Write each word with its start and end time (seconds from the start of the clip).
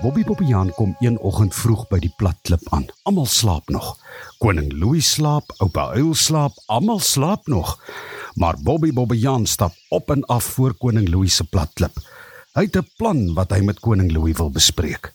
Bobby 0.00 0.24
Bobbejaan 0.24 0.70
kom 0.74 0.96
een 0.98 1.18
oggend 1.18 1.54
vroeg 1.54 1.82
by 1.90 1.98
die 2.00 2.12
plat 2.16 2.36
klip 2.48 2.62
aan. 2.72 2.86
Almal 3.04 3.26
slaap 3.28 3.68
nog. 3.68 3.98
Koning 4.40 4.70
Louis 4.72 5.04
slaap, 5.04 5.52
oupa 5.60 5.90
Uil 5.92 6.14
slaap, 6.16 6.56
almal 6.72 7.02
slaap 7.04 7.46
nog. 7.52 7.74
Maar 8.34 8.56
Bobby 8.64 8.94
Bobbejaan 8.96 9.44
stap 9.46 9.76
op 9.88 10.10
en 10.10 10.24
af 10.24 10.44
voor 10.56 10.72
koning 10.74 11.08
Louis 11.08 11.36
se 11.36 11.44
plat 11.44 11.68
klip. 11.76 12.00
Hy 12.56 12.64
het 12.64 12.76
'n 12.76 12.88
plan 12.96 13.34
wat 13.34 13.52
hy 13.52 13.60
met 13.60 13.80
koning 13.80 14.12
Louis 14.12 14.36
wil 14.36 14.50
bespreek. 14.50 15.12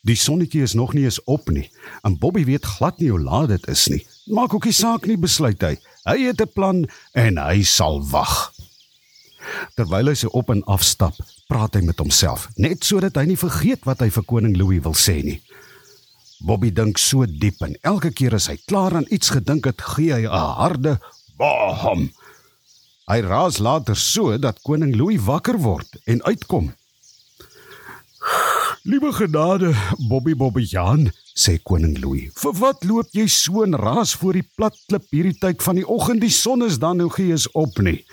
Die 0.00 0.16
sonnetjie 0.16 0.62
is 0.62 0.72
nog 0.72 0.94
nie 0.94 1.04
eens 1.04 1.24
op 1.24 1.50
nie 1.50 1.70
en 2.02 2.18
Bobby 2.18 2.44
weet 2.44 2.64
glad 2.64 2.98
nie 2.98 3.10
hoe 3.10 3.20
laat 3.20 3.48
dit 3.48 3.68
is 3.68 3.86
nie. 3.86 4.06
Maak 4.26 4.54
ook 4.54 4.64
nie 4.64 4.72
saak 4.72 5.06
nie, 5.06 5.18
besluit 5.18 5.60
hy. 5.62 5.76
Hy 6.04 6.18
het 6.26 6.40
'n 6.40 6.52
plan 6.54 6.88
en 7.12 7.38
hy 7.38 7.62
sal 7.62 8.08
wag. 8.10 8.52
Terwyl 9.76 10.08
hy 10.12 10.14
sy 10.14 10.30
op 10.36 10.50
en 10.50 10.62
af 10.66 10.84
stap, 10.86 11.16
praat 11.48 11.74
hy 11.74 11.82
met 11.86 11.98
homself, 12.02 12.48
net 12.56 12.84
sodat 12.84 13.16
hy 13.16 13.26
nie 13.30 13.40
vergeet 13.40 13.86
wat 13.88 14.00
hy 14.04 14.10
vir 14.10 14.26
koning 14.26 14.56
Louis 14.56 14.82
wil 14.84 14.96
sê 14.98 15.20
nie. 15.24 15.40
Bobby 16.40 16.70
dink 16.72 16.98
so 16.98 17.26
diep 17.28 17.60
en 17.66 17.76
elke 17.84 18.12
keer 18.16 18.34
as 18.38 18.48
hy 18.48 18.56
klaar 18.64 18.96
aan 18.96 19.08
iets 19.12 19.32
gedink 19.34 19.68
het, 19.68 19.80
gee 19.94 20.12
hy 20.14 20.24
'n 20.24 20.56
harde 20.60 20.98
bam. 21.36 22.08
Hy 23.10 23.20
raas 23.20 23.58
later 23.58 23.96
so 23.96 24.38
dat 24.38 24.62
koning 24.62 24.94
Louis 24.96 25.20
wakker 25.20 25.58
word 25.58 25.98
en 26.06 26.22
uitkom. 26.22 26.72
Liewe 28.82 29.12
genade, 29.12 29.74
Bobby 30.08 30.34
Bobbejaan, 30.34 31.10
sê 31.34 31.58
koning 31.62 31.98
Louis. 32.00 32.30
"Vir 32.34 32.52
wat 32.52 32.84
loop 32.84 33.08
jy 33.12 33.26
so 33.26 33.62
en 33.62 33.76
raas 33.76 34.14
voor 34.14 34.32
die 34.32 34.48
plat 34.56 34.76
klip 34.86 35.04
hierdie 35.10 35.38
tyd 35.38 35.62
van 35.62 35.74
die 35.74 35.86
oggend? 35.86 36.20
Die 36.20 36.30
son 36.30 36.64
is 36.64 36.78
dan 36.78 36.96
nog 36.96 37.18
nie 37.18 37.30
eens 37.30 37.50
op 37.52 37.78
nie." 37.78 38.04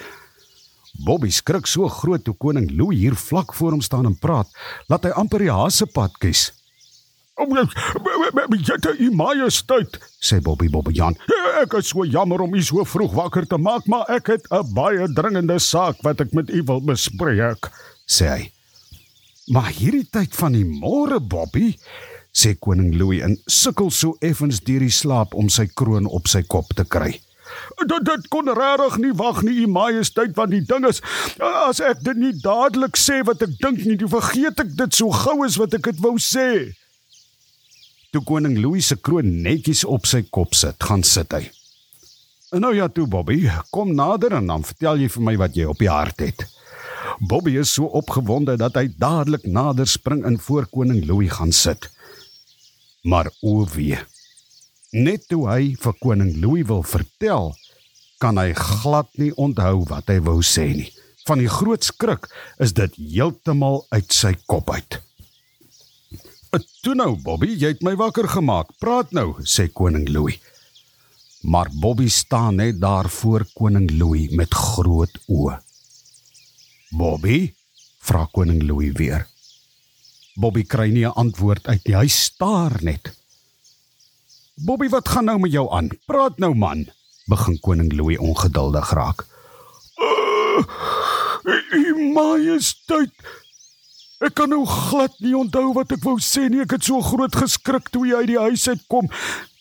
Bobby 1.05 1.29
skrik 1.29 1.67
so 1.67 1.87
groot 1.87 2.23
toe 2.25 2.33
koning 2.33 2.69
Louis 2.73 2.97
hier 2.97 3.15
vlak 3.15 3.53
voor 3.53 3.71
hom 3.71 3.81
staan 3.81 4.05
en 4.05 4.15
praat, 4.17 4.47
laat 4.89 5.03
hy 5.05 5.11
amper 5.15 5.39
die 5.45 5.53
hasepad 5.53 6.17
kies. 6.21 6.51
"Jette, 7.37 8.95
u 8.97 9.11
majesteit," 9.11 9.99
sê 10.19 10.41
Bobby 10.41 10.69
Bobbejaan. 10.69 11.15
"Ek 11.61 11.73
is 11.73 11.89
so 11.89 12.03
jammer 12.03 12.41
om 12.41 12.53
u 12.53 12.61
so 12.61 12.83
vroeg 12.83 13.13
wakker 13.13 13.47
te 13.47 13.57
maak, 13.57 13.85
maar 13.85 14.05
ek 14.09 14.27
het 14.27 14.47
'n 14.51 14.73
baie 14.73 15.07
dringende 15.13 15.59
saak 15.59 16.01
wat 16.01 16.21
ek 16.21 16.33
met 16.33 16.49
u 16.49 16.63
wil 16.63 16.81
bespreek," 16.81 17.69
sê 18.07 18.25
hy. 18.27 18.51
"Maar 19.47 19.71
hierdie 19.71 20.07
tyd 20.09 20.35
van 20.35 20.51
die 20.53 20.65
môre, 20.65 21.19
Bobby," 21.19 21.77
sê 22.33 22.55
koning 22.59 22.95
Louis 22.95 23.21
en 23.21 23.37
sukkel 23.45 23.91
so 23.91 24.17
effens 24.21 24.59
deur 24.59 24.79
die 24.79 24.89
slaap 24.89 25.33
om 25.33 25.49
sy 25.49 25.67
kroon 25.67 26.05
op 26.05 26.27
sy 26.27 26.41
kop 26.41 26.73
te 26.75 26.83
kry. 26.83 27.21
Dit 27.83 28.05
dit 28.05 28.27
kon 28.33 28.49
regtig 28.49 28.97
nie 29.03 29.13
wag 29.17 29.43
nie, 29.45 29.55
u 29.63 29.67
majesteit, 29.71 30.33
want 30.35 30.51
die 30.55 30.63
ding 30.65 30.87
is 30.89 31.01
as 31.39 31.81
ek 31.83 32.01
dit 32.05 32.17
nie 32.17 32.33
dadelik 32.41 32.97
sê 32.99 33.21
wat 33.27 33.43
ek 33.45 33.57
dink 33.61 33.83
nie, 33.85 33.97
dan 33.99 34.11
vergeet 34.11 34.63
ek 34.65 34.73
dit 34.79 34.97
so 34.97 35.13
gou 35.13 35.43
as 35.45 35.59
wat 35.61 35.77
ek 35.77 35.91
dit 35.91 36.01
wou 36.03 36.15
sê. 36.21 36.49
Toe 38.15 38.23
koning 38.25 38.57
Louis 38.61 38.87
se 38.87 38.95
kroon 38.95 39.41
netjies 39.43 39.83
op 39.85 40.07
sy 40.09 40.23
kop 40.31 40.55
sit, 40.57 40.79
gaan 40.83 41.03
sit 41.03 41.33
hy. 41.35 41.45
En 42.55 42.63
nou 42.63 42.71
ja 42.75 42.87
toe 42.87 43.07
Bobby, 43.11 43.41
kom 43.75 43.91
nader 43.95 44.37
en 44.37 44.47
dan 44.47 44.63
vertel 44.63 45.03
jy 45.03 45.09
vir 45.11 45.25
my 45.29 45.35
wat 45.41 45.57
jy 45.59 45.65
op 45.67 45.81
die 45.83 45.91
hart 45.91 46.23
het. 46.23 46.45
Bobby 47.19 47.57
is 47.59 47.73
so 47.75 47.89
opgewonde 47.99 48.55
dat 48.59 48.77
hy 48.79 48.87
dadelik 48.95 49.43
nader 49.43 49.87
spring 49.89 50.23
en 50.25 50.39
voor 50.39 50.67
koning 50.71 51.03
Louis 51.07 51.33
gaan 51.33 51.51
sit. 51.51 51.89
Maar 53.03 53.31
o 53.41 53.65
wee. 53.75 53.99
Net 54.95 55.25
toe 55.27 55.43
hy 55.49 55.73
vir 55.75 55.95
koning 55.99 56.37
Louis 56.39 56.63
wil 56.67 56.83
vertel, 56.87 57.51
kan 58.23 58.37
hy 58.39 58.53
glad 58.55 59.09
nie 59.19 59.33
onthou 59.35 59.83
wat 59.89 60.07
hy 60.07 60.21
wou 60.23 60.39
sê 60.39 60.69
nie. 60.71 60.91
Van 61.27 61.41
die 61.43 61.51
groot 61.51 61.83
skrik 61.83 62.29
is 62.63 62.71
dit 62.71 62.95
heeltemal 62.95 63.83
uit 63.91 64.11
sy 64.15 64.33
kop 64.47 64.71
uit. 64.71 65.01
"Toe 66.81 66.95
nou, 66.95 67.17
Bobby, 67.19 67.51
jy 67.51 67.75
het 67.75 67.83
my 67.83 67.95
wakker 67.95 68.27
gemaak. 68.27 68.71
Praat 68.79 69.11
nou," 69.11 69.35
sê 69.43 69.67
koning 69.67 70.07
Louis. 70.07 70.39
Maar 71.43 71.67
Bobby 71.81 72.07
staan 72.07 72.55
net 72.55 72.79
daar 72.79 73.09
voor 73.09 73.45
koning 73.53 73.91
Louis 73.91 74.31
met 74.31 74.53
groot 74.53 75.11
oë. 75.27 75.59
"Bobby?" 76.91 77.53
vra 77.99 78.25
koning 78.31 78.63
Louis 78.63 78.93
weer. 78.95 79.27
Bobby 80.35 80.63
kry 80.63 80.89
nie 80.89 81.05
'n 81.05 81.13
antwoord 81.13 81.67
uit 81.67 81.83
nie. 81.85 81.95
Hy 81.95 82.07
staar 82.07 82.77
net. 82.81 83.11
"Bobby, 84.65 84.89
wat 84.89 85.09
gaan 85.09 85.25
nou 85.25 85.39
met 85.39 85.51
jou 85.51 85.67
aan? 85.71 85.89
Praat 86.05 86.37
nou, 86.37 86.53
man," 86.55 86.87
begin 87.29 87.59
koning 87.59 87.93
Louis 87.93 88.17
ongeduldig 88.17 88.89
raak. 88.91 89.25
"U 91.45 91.53
uh, 91.77 92.13
majesteit, 92.13 93.13
ek 94.19 94.33
kan 94.33 94.49
nou 94.49 94.65
glad 94.65 95.13
nie 95.19 95.35
onthou 95.37 95.73
wat 95.73 95.91
ek 95.91 96.03
wou 96.03 96.17
sê 96.17 96.49
nie. 96.49 96.61
Ek 96.65 96.71
het 96.71 96.83
so 96.83 97.01
groot 97.01 97.35
geskrik 97.35 97.89
toe 97.93 98.07
jy 98.07 98.15
uit 98.15 98.31
die 98.33 98.39
huis 98.39 98.67
uitkom 98.67 99.11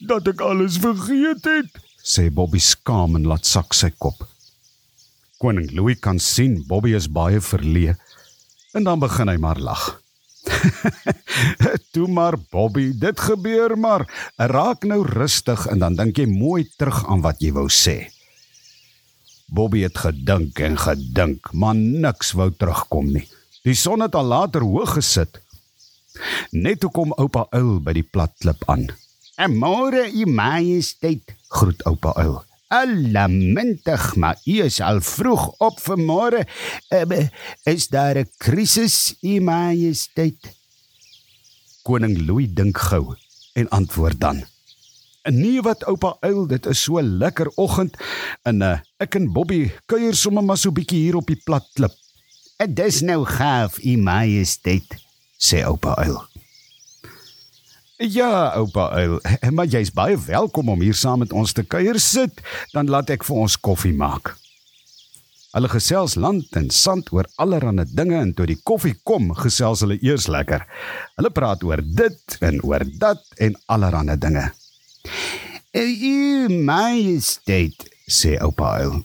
dat 0.09 0.29
ek 0.29 0.41
alles 0.41 0.81
vergeet 0.81 1.45
het," 1.45 1.71
sê 2.01 2.31
Bobby 2.33 2.59
skaam 2.59 3.17
en 3.17 3.29
laat 3.29 3.45
sak 3.45 3.75
sy 3.75 3.93
kop. 3.99 4.25
Koning 5.39 5.71
Louis 5.77 6.01
kan 6.01 6.19
sien 6.19 6.65
Bobby 6.67 6.97
is 6.97 7.12
baie 7.12 7.41
verleë 7.41 7.99
en 8.73 8.85
dan 8.85 9.01
begin 9.01 9.29
hy 9.29 9.37
maar 9.37 9.61
lag. 9.61 10.01
Toe 11.93 12.09
maar 12.09 12.37
Bobby, 12.51 12.91
dit 12.99 13.21
gebeur 13.21 13.77
maar. 13.79 14.07
Raak 14.37 14.84
nou 14.84 15.03
rustig 15.07 15.67
en 15.67 15.83
dan 15.83 15.97
dink 15.99 16.19
jy 16.19 16.27
mooi 16.31 16.67
terug 16.79 17.05
aan 17.07 17.25
wat 17.25 17.43
jy 17.43 17.53
wou 17.57 17.69
sê. 17.73 18.07
Bobby 19.47 19.85
het 19.87 19.99
gedink 20.03 20.59
en 20.59 20.79
gedink, 20.79 21.53
maar 21.53 21.75
niks 21.79 22.33
wou 22.35 22.51
terugkom 22.51 23.12
nie. 23.15 23.27
Die 23.67 23.75
son 23.75 24.03
het 24.03 24.15
al 24.15 24.27
later 24.31 24.67
hoog 24.67 24.97
gesit. 24.99 25.41
Net 26.51 26.81
toe 26.83 26.91
kom 26.91 27.15
oupa 27.21 27.47
Uil 27.55 27.79
by 27.85 27.95
die 27.99 28.06
plat 28.06 28.33
klip 28.41 28.62
aan. 28.71 28.89
"En 29.37 29.53
môre, 29.53 30.06
u 30.09 30.27
majesteit," 30.27 31.35
groet 31.49 31.85
oupa 31.85 32.12
Uil. 32.17 32.46
Allamintig, 32.69 34.16
maar 34.16 34.41
u 34.44 34.62
is 34.62 34.81
al 34.81 35.00
vroeg 35.00 35.53
op 35.62 35.78
vanmôre. 35.81 36.43
Uh, 36.91 37.28
is 37.62 37.88
daar 37.88 38.19
'n 38.19 38.31
krisis, 38.37 39.15
u 39.21 39.41
majesteit? 39.41 40.56
Koning 41.82 42.26
Louis 42.26 42.50
dink 42.50 42.78
gou 42.78 43.15
en 43.53 43.69
antwoord 43.69 44.21
dan. 44.21 44.44
Nee 45.22 45.62
wat 45.62 45.84
oupa 45.84 46.16
uil, 46.21 46.47
dit 46.47 46.66
is 46.66 46.82
so 46.82 47.03
lekker 47.03 47.50
oggend 47.55 47.97
en 48.43 48.62
uh, 48.62 48.78
ek 48.97 49.15
en 49.15 49.32
Bobby 49.32 49.71
kuier 49.87 50.15
sommer 50.15 50.44
maar 50.44 50.59
so 50.59 50.71
bietjie 50.71 51.00
hier 51.06 51.16
op 51.16 51.26
die 51.26 51.41
plat 51.44 51.66
klip. 51.75 51.94
En 52.56 52.75
dis 52.75 53.00
nou 53.00 53.25
gaaf, 53.25 53.78
u 53.84 53.97
majesteit, 53.97 54.97
sê 55.38 55.62
oupa 55.62 55.94
uil. 55.94 56.36
Ja, 57.97 58.53
oupa 58.53 58.91
Uil, 58.93 59.21
maar 59.57 59.71
jy's 59.73 59.89
baie 59.89 60.19
welkom 60.21 60.69
om 60.69 60.83
hier 60.84 60.95
saam 60.95 61.23
met 61.25 61.31
ons 61.33 61.55
te 61.57 61.62
kuier 61.65 61.97
sit, 61.97 62.43
dan 62.75 62.91
laat 62.93 63.09
ek 63.15 63.23
vir 63.25 63.39
ons 63.41 63.55
koffie 63.57 63.95
maak. 63.97 64.34
Hulle 65.57 65.71
gesels 65.73 66.19
land 66.21 66.59
en 66.61 66.69
sand 66.69 67.09
oor 67.17 67.25
allerlei 67.41 67.87
dinge 67.89 68.19
en 68.21 68.35
toe 68.37 68.45
die 68.51 68.59
koffie 68.69 68.93
kom, 69.09 69.31
gesels 69.39 69.81
hulle 69.81 69.97
eers 70.05 70.27
lekker. 70.29 70.67
Hulle 71.17 71.31
praat 71.33 71.65
oor 71.65 71.81
dit 71.81 72.37
en 72.45 72.61
oor 72.69 72.85
dat 73.01 73.25
en 73.41 73.56
allerlei 73.73 74.19
dinge. 74.21 74.45
"U 75.73 76.53
majesteit," 76.69 77.89
sê 78.05 78.37
oupa 78.45 78.77
Uil. 78.83 79.01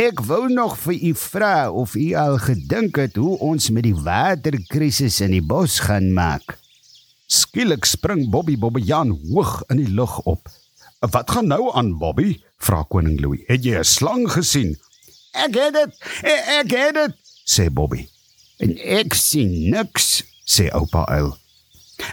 "Ek 0.00 0.24
wou 0.24 0.48
nog 0.48 0.78
vir 0.78 0.96
u 0.96 1.12
vra 1.14 1.70
of 1.70 1.94
u 1.94 2.14
al 2.14 2.38
gedink 2.38 2.96
het 2.96 3.20
hoe 3.20 3.36
ons 3.38 3.68
met 3.68 3.84
die 3.84 3.94
waterkrisis 3.94 5.20
in 5.20 5.36
die 5.36 5.44
bos 5.44 5.78
gaan 5.84 6.12
maak." 6.16 6.59
Skielik 7.30 7.86
spring 7.86 8.26
Bobby 8.26 8.56
Bobbejaan 8.58 9.12
hoog 9.30 9.62
in 9.70 9.78
die 9.78 9.90
lug 9.94 10.18
op. 10.26 10.48
"Wat 10.98 11.30
gaan 11.30 11.46
nou 11.46 11.70
aan, 11.74 11.98
Bobby?" 11.98 12.42
vra 12.58 12.82
koning 12.82 13.20
Louis. 13.20 13.40
"Het 13.46 13.64
jy 13.64 13.78
'n 13.78 13.84
slang 13.84 14.32
gesien?" 14.32 14.78
"Ek 15.32 15.54
het 15.54 15.72
dit. 15.72 15.92
Ek, 16.22 16.40
ek 16.46 16.70
het 16.70 16.94
dit," 16.94 17.14
sê 17.44 17.70
Bobby. 17.70 18.08
"En 18.58 18.76
ek 18.78 19.14
sien 19.14 19.70
niks," 19.70 20.24
sê 20.44 20.70
oupa 20.72 21.06
Uil. 21.06 21.38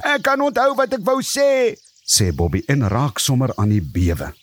"Ek 0.04 0.22
kan 0.22 0.42
onthou 0.42 0.76
wat 0.76 0.94
ek 0.94 1.04
wou 1.04 1.22
sê," 1.22 1.74
sê 2.06 2.36
Bobby 2.36 2.62
en 2.68 2.88
raak 2.88 3.20
sommer 3.20 3.56
aan 3.56 3.70
die 3.70 3.82
bewe. 3.82 4.34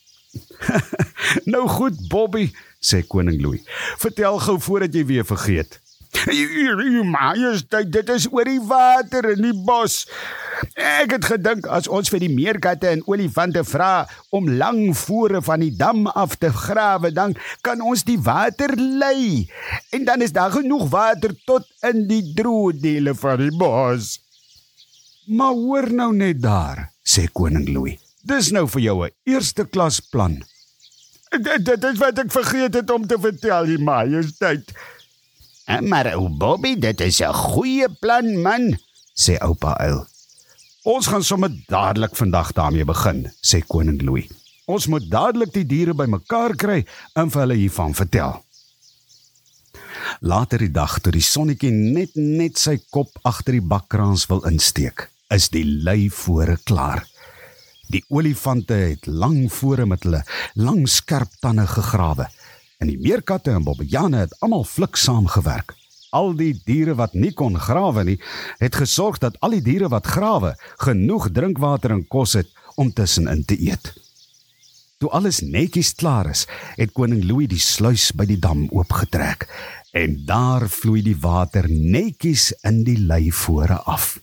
"Nou 1.53 1.69
goed, 1.69 2.09
Bobby," 2.09 2.53
sê 2.81 3.07
koning 3.07 3.41
Louis. 3.41 3.63
"Vertel 3.99 4.39
gou 4.39 4.61
voordat 4.61 4.95
jy 4.95 5.07
weer 5.07 5.25
vergeet." 5.25 5.81
"U 6.27 7.05
majesteit, 7.05 7.93
dit 7.93 8.09
is 8.09 8.27
oor 8.33 8.45
die 8.45 8.61
water 8.61 9.31
in 9.31 9.43
die 9.43 9.63
bos." 9.65 10.07
Ek 10.75 11.15
het 11.17 11.25
gedink 11.29 11.67
as 11.67 11.89
ons 11.89 12.11
vir 12.13 12.23
die 12.23 12.33
meerkatte 12.33 12.89
en 12.91 13.03
olifante 13.11 13.65
vra 13.67 14.07
om 14.35 14.49
lang 14.61 14.93
vore 14.99 15.43
van 15.45 15.65
die 15.65 15.73
dam 15.77 16.07
af 16.07 16.37
te 16.37 16.51
grawe, 16.53 17.11
dan 17.15 17.35
kan 17.67 17.83
ons 17.83 18.05
die 18.07 18.19
water 18.19 18.75
lei 18.77 19.49
en 19.95 20.05
dan 20.05 20.23
is 20.23 20.35
daar 20.37 20.55
genoeg 20.55 20.89
water 20.93 21.35
tot 21.47 21.67
in 21.91 22.07
die 22.11 22.23
droë 22.37 22.79
dele 22.81 23.15
van 23.19 23.43
die 23.43 23.53
bos. 23.59 24.19
Maar 25.27 25.55
hoor 25.57 25.91
nou 25.93 26.11
net 26.15 26.43
daar, 26.43 26.91
sê 27.01 27.27
koning 27.33 27.69
Louis. 27.73 28.01
Dis 28.25 28.51
nou 28.53 28.67
vir 28.69 28.81
jou 28.81 28.99
'n 29.05 29.13
eerste 29.25 29.65
klas 29.65 30.01
plan. 30.01 30.43
Dit 31.31 31.65
dit 31.65 31.85
is 31.85 31.99
wat 31.99 32.19
ek 32.19 32.31
vergeet 32.33 32.75
het 32.75 32.91
om 32.91 33.07
te 33.07 33.19
vertel, 33.19 33.67
die 33.67 33.79
majesteit. 33.79 34.73
Maar 35.81 36.15
ou 36.15 36.29
Bobby, 36.29 36.77
dit 36.79 37.01
is 37.01 37.21
'n 37.21 37.33
goeie 37.33 37.89
plan, 38.01 38.43
man 38.43 38.79
sê 39.15 39.39
oupa 39.41 39.77
uil. 39.81 40.14
Ons 40.85 41.07
gaan 41.09 41.23
sommer 41.25 41.49
dadelik 41.65 42.13
vandag 42.13 42.51
daarmee 42.53 42.85
begin, 42.85 43.23
sê 43.41 43.63
koning 43.65 44.03
Louis. 44.05 44.27
Ons 44.69 44.85
moet 44.93 45.05
dadelik 45.09 45.55
die 45.55 45.65
diere 45.65 45.95
bymekaar 45.97 46.53
kry 46.61 46.83
en 47.17 47.31
vir 47.33 47.41
hulle 47.41 47.57
hiervan 47.57 47.95
vertel. 47.97 48.35
Later 50.21 50.61
die 50.61 50.73
dag 50.73 50.99
toe 51.01 51.15
die 51.17 51.25
sonnetjie 51.25 51.71
net 51.73 52.13
net 52.21 52.61
sy 52.61 52.77
kop 52.93 53.17
agter 53.25 53.57
die 53.57 53.65
bakkraans 53.65 54.27
wil 54.29 54.45
insteek, 54.51 55.07
is 55.33 55.49
die 55.57 55.65
lei 55.65 56.11
vore 56.13 56.59
klaar. 56.69 57.01
Die 57.89 58.05
olifante 58.13 58.77
het 58.77 59.09
lang 59.09 59.47
vore 59.57 59.89
met 59.89 60.05
hulle 60.05 60.21
lang 60.61 60.85
skerp 60.85 61.33
tande 61.41 61.65
gegrawe 61.65 62.29
en 62.77 62.93
die 62.93 63.01
meerkatte 63.01 63.57
en 63.57 63.65
bobbejane 63.65 64.27
het 64.27 64.37
almal 64.45 64.69
flik 64.69 65.01
saamgewerk. 65.01 65.73
Al 66.15 66.33
die 66.39 66.53
diere 66.67 66.95
wat 66.99 67.17
nie 67.19 67.33
kon 67.35 67.59
grawe 67.59 68.05
nie, 68.07 68.19
het 68.63 68.79
gesorg 68.79 69.19
dat 69.23 69.39
al 69.43 69.57
die 69.57 69.65
diere 69.67 69.91
wat 69.91 70.07
grawe 70.07 70.55
genoeg 70.85 71.31
drinkwater 71.35 71.97
en 71.97 72.07
kos 72.07 72.37
het 72.39 72.51
om 72.79 72.93
tussenin 72.93 73.45
te 73.45 73.59
eet. 73.59 73.93
Toe 75.03 75.11
alles 75.11 75.41
netjies 75.43 75.93
klaar 75.99 76.31
is, 76.31 76.47
het 76.79 76.95
koning 76.95 77.25
Louis 77.27 77.51
die 77.51 77.61
sluys 77.61 78.13
by 78.15 78.29
die 78.31 78.39
dam 78.41 78.69
oopgetrek 78.71 79.49
en 79.95 80.17
daar 80.27 80.67
vloei 80.71 81.03
die 81.07 81.19
water 81.23 81.69
netjies 81.71 82.53
in 82.67 82.83
die 82.87 82.99
lei 82.99 83.29
vore 83.31 83.77
af. 83.91 84.17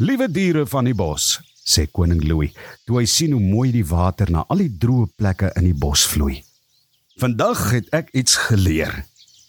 Liewe 0.00 0.28
diere 0.32 0.64
van 0.66 0.88
die 0.88 0.96
bos, 0.96 1.34
sê 1.64 1.84
koning 1.92 2.22
Louis, 2.24 2.54
toe 2.86 3.02
hy 3.02 3.06
sien 3.08 3.34
hoe 3.36 3.42
mooi 3.42 3.68
die 3.74 3.84
water 3.84 4.32
na 4.32 4.46
al 4.48 4.64
die 4.64 4.72
droë 4.84 5.10
plekke 5.20 5.52
in 5.60 5.68
die 5.68 5.76
bos 5.76 6.06
vloei. 6.08 6.38
Vandag 7.20 7.66
het 7.74 7.90
ek 7.92 8.08
iets 8.16 8.38
geleer. 8.48 9.02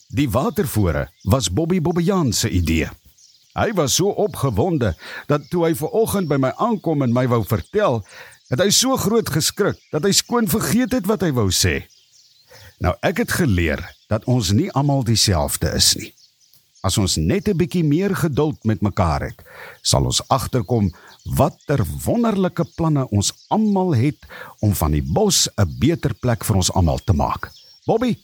Die 0.08 0.30
watervore 0.30 1.10
was 1.24 1.52
Bobby 1.54 1.82
Bobbejaan 1.82 2.34
se 2.34 2.50
idee. 2.50 2.90
Hy 3.54 3.72
was 3.74 3.96
so 3.96 4.10
opgewonde 4.10 4.96
dat 5.28 5.50
toe 5.50 5.66
hy 5.68 5.76
ver 5.78 5.94
oggend 5.94 6.28
by 6.28 6.40
my 6.42 6.52
aankom 6.58 7.02
en 7.06 7.14
my 7.14 7.28
wou 7.30 7.44
vertel, 7.46 8.02
het 8.50 8.62
hy 8.62 8.70
so 8.74 8.98
groot 8.98 9.30
geskrik 9.30 9.78
dat 9.94 10.04
hy 10.04 10.12
skoon 10.12 10.50
vergeet 10.50 10.94
het 10.98 11.08
wat 11.10 11.22
hy 11.26 11.32
wou 11.38 11.50
sê. 11.54 11.84
Nou 12.82 12.96
ek 13.06 13.24
het 13.24 13.32
geleer 13.32 13.82
dat 14.10 14.26
ons 14.30 14.52
nie 14.52 14.72
almal 14.74 15.06
dieselfde 15.08 15.70
is 15.78 15.94
nie. 16.00 16.12
As 16.84 16.98
ons 17.00 17.16
net 17.16 17.48
'n 17.48 17.58
bietjie 17.58 17.84
meer 17.84 18.16
geduld 18.16 18.60
met 18.66 18.82
mekaar 18.82 19.22
het, 19.22 19.40
sal 19.82 20.04
ons 20.04 20.22
agterkom 20.28 20.92
watter 21.38 21.86
wonderlike 22.04 22.66
planne 22.76 23.08
ons 23.10 23.32
almal 23.48 23.96
het 23.96 24.20
om 24.60 24.74
van 24.76 24.92
die 24.92 25.02
bos 25.02 25.48
'n 25.58 25.80
beter 25.80 26.14
plek 26.14 26.44
vir 26.44 26.56
ons 26.56 26.72
almal 26.72 27.00
te 27.00 27.14
maak. 27.14 27.52
Bobby, 27.86 28.18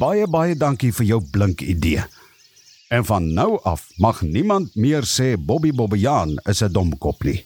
baie 0.00 0.26
baie 0.26 0.54
dankie 0.54 0.92
vir 0.92 1.06
jou 1.06 1.20
blink 1.32 1.60
idee. 1.60 2.04
En 2.88 3.04
van 3.04 3.26
nou 3.34 3.58
af 3.64 3.88
mag 3.98 4.22
niemand 4.22 4.74
meer 4.76 5.02
sê 5.02 5.34
Bobby 5.36 5.72
Bobbejaan 5.72 6.36
is 6.44 6.62
'n 6.62 6.72
domkop 6.72 7.24
nie. 7.24 7.44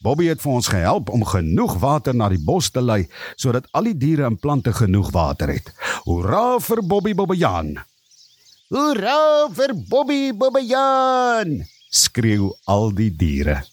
Bobby 0.00 0.26
het 0.26 0.40
vir 0.40 0.52
ons 0.52 0.68
gehelp 0.68 1.10
om 1.12 1.24
genoeg 1.24 1.74
water 1.78 2.14
na 2.14 2.28
die 2.28 2.40
bos 2.40 2.70
te 2.70 2.80
lei 2.80 3.08
sodat 3.36 3.66
al 3.76 3.84
die 3.84 3.98
diere 3.98 4.24
en 4.24 4.38
plante 4.38 4.72
genoeg 4.72 5.10
water 5.12 5.48
het. 5.48 5.72
Hoera 6.04 6.58
vir 6.58 6.82
Bobby 6.82 7.14
Bobbejaan. 7.14 7.76
Hoera 8.70 9.48
vir 9.52 9.74
Bobby 9.74 10.32
Bobbejaan! 10.32 11.66
Skreeu 11.90 12.52
al 12.64 12.94
die 12.94 13.10
diere. 13.10 13.64